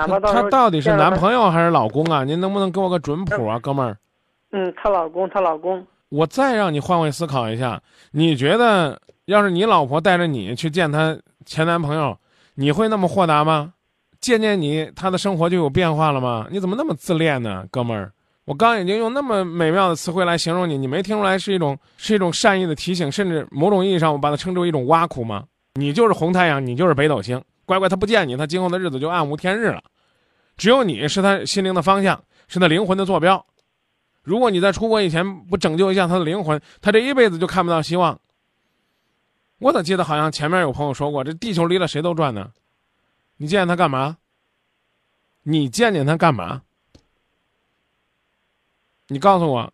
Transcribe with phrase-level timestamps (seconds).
[0.00, 2.24] 哪怕到时候他到底是男朋友还是老公啊？
[2.24, 3.96] 您能不能给我个准谱啊，哥们儿？
[4.52, 7.80] 嗯，她老公，她老公，我再让你换位思考一下，
[8.12, 12.16] 你觉得要是你老婆带着你去见她前男朋友，
[12.54, 13.72] 你会那么豁达吗？
[14.20, 16.46] 见见你，她的生活就有变化了吗？
[16.50, 18.12] 你怎么那么自恋呢，哥们儿？
[18.46, 25.44] 我刚已经用那么美妙的词汇来形容你，你没听出来是一种是一种善意的提醒，甚至某种意义上我把它称之为一种挖苦吗？
[25.74, 29.80] 你就是红太阳，你就是北斗星，乖乖他不见你，他今后的日子就暗无天日了。
[30.60, 33.46] 只有你是他心灵的方向，是他灵魂的坐标。
[34.20, 38.20] 如果你在出国以前不拯救一下他的灵魂，他这一辈子就看不到希望。
[39.58, 42.52] 我咋记得好像前面有朋友说过，这地球离了谁都转呢？
[43.38, 44.18] 你见见他干嘛？
[45.44, 46.60] 你见见他干嘛？
[49.08, 49.72] 你告诉我，